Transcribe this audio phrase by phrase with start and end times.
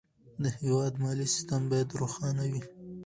[0.43, 2.63] د هېواد مالي سیستم باید روښانه وي.